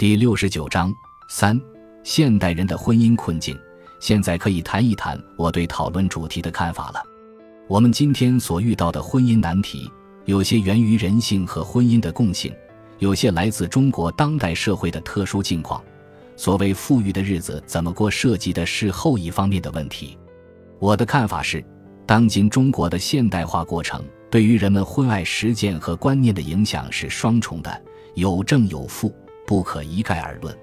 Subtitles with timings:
[0.00, 0.90] 第六十九章
[1.28, 1.60] 三：
[2.02, 3.54] 现代人的婚姻困境。
[4.00, 7.02] 现在可以谈一谈我对讨论主题的看法了。
[7.68, 9.90] 我们今天所遇到的婚姻难题，
[10.24, 12.50] 有些源于人性和婚姻的共性，
[12.98, 15.84] 有些来自中国当代社会的特殊境况。
[16.34, 20.16] 所谓富裕的日子怎么过，涉及的是后一方面的问题。
[20.78, 21.62] 我的看法是，
[22.06, 27.82] 当今中国的现代化过程对于人们婚爱实践和观念的影响是双重的，
[28.14, 29.14] 有正有负，
[29.50, 30.56] 不可一概而论。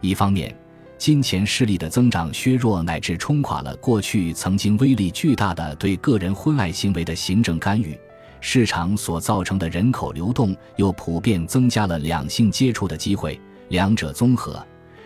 [0.00, 0.52] 一方面，
[0.98, 7.96] 金钱势力的增长削弱乃至冲垮了过去曾经威力巨大的对个人婚爱行为的行政干预，
[8.40, 14.60] 市场所造成的人口流动又普遍增加了两性接触的机会，两者综合。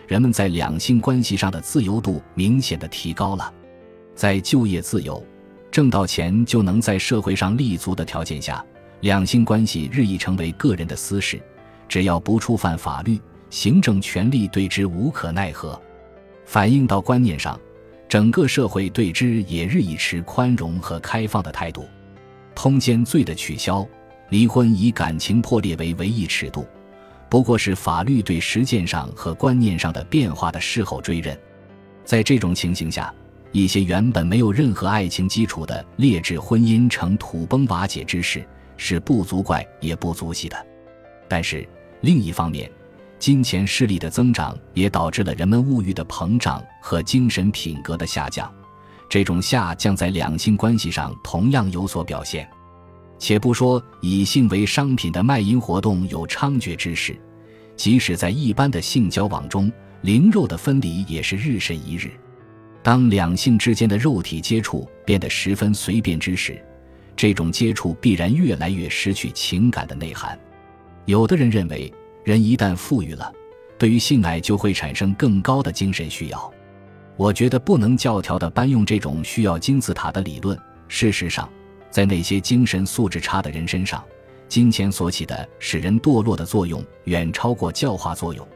[0.07, 3.53] 人们在两性关系上的自由度明显的提高了，
[4.15, 5.23] 在就业自由、
[5.69, 8.65] 挣到钱就能在社会上立足的条件下，
[9.01, 11.39] 两性关系日益成为个人的私事，
[11.91, 13.19] 只要不触犯法律，
[13.49, 15.77] 行政权力对之无可奈何。
[16.45, 17.59] 反映到观念上，
[18.07, 21.85] 整个社会对之也日益持宽容和开放的态度，
[22.55, 23.85] 通奸罪的取消，
[24.29, 26.65] 离婚以感情破裂为唯一尺度。
[27.27, 31.37] 不过是法律对实践上和观念上的变化的事后追认，
[32.05, 33.13] 在这种情形下，
[33.51, 40.55] 一些原本没有任何爱情基础的劣质婚姻呈土崩瓦解之势，是不足怪也不足惜的。
[41.27, 41.67] 但是
[42.01, 42.69] 另一方面，
[43.19, 48.51] 金钱势力的增长也导致了人们物欲的膨胀和精神品格的下降，
[49.07, 52.49] 这种下降在两性关系上同样有所表现。
[53.19, 57.15] 且不说以性为商品的卖淫活动有猖獗之势，
[57.75, 59.71] 即使在一般的性交往中，
[60.01, 62.09] 灵肉的分离也是日甚一日。
[62.81, 66.59] 当两性之间的肉体接触变得十分随便之时，
[67.15, 70.35] 这种接触必然越来越失去情感的内涵。
[71.05, 71.91] 有的人认为，
[72.23, 73.31] 人一旦富裕了，
[73.77, 76.51] 对于性爱就会产生更高的精神需要。
[77.17, 80.57] 我觉得不能教条的搬用这种需要金字塔的理论。
[80.87, 81.49] 事实上，
[81.89, 84.03] 在那些精神素质差的人身上，
[84.47, 88.47] 金钱所起的使人堕落的作用远超过教化作用。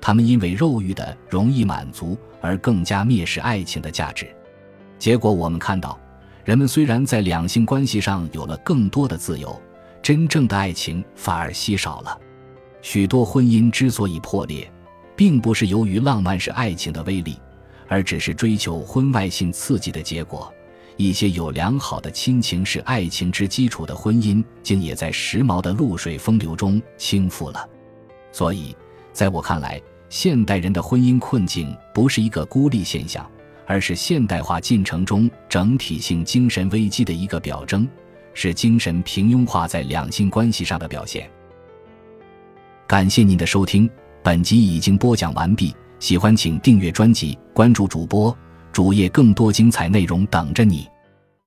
[0.00, 4.26] 他们因为肉欲的容易满足而更加蔑视爱情的价值。
[4.98, 5.98] 结果我们看到，
[6.44, 9.60] 人们虽然在两性关系上有了更多的自由，
[10.02, 12.18] 真正的爱情反而稀少了。
[12.82, 14.70] 许多婚姻之所以破裂，
[15.14, 17.36] 并不是由于浪漫是爱情的威力，
[17.88, 20.52] 而只是追求婚外性刺激的结果。
[20.96, 27.66] 一些有良好的亲情是爱情之基础的婚姻，竟也在时髦的露水风流中倾覆了。
[28.32, 28.76] 所以，
[29.12, 33.26] 在我看来，现代人的婚姻困境不是一个孤立现象，
[33.66, 37.88] 而是现代化进程中整体性精神危机的一个表征，
[38.34, 41.30] 是精神平庸化在两性关系上的表现。
[42.86, 43.88] 感谢您的收听，
[44.22, 45.72] 本集已经播讲完毕。
[46.00, 48.36] 喜欢请订阅专辑，关注主播。
[48.72, 50.89] 主页更多精彩内容等着你。